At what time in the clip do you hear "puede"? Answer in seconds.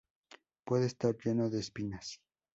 0.65-0.87